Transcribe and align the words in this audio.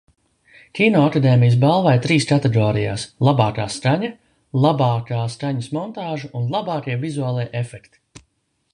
"Kinoakadēmijas 0.77 1.57
balvai 1.63 1.93
trīs 2.05 2.25
kategorijās: 2.31 3.05
"Labākā 3.29 3.67
skaņa", 3.75 4.11
"Labākā 4.67 5.23
skaņas 5.37 5.71
montāža" 5.81 6.35
un 6.43 6.53
"Labākie 6.57 7.01
vizuālie 7.09 7.51
efekti"." 7.65 8.25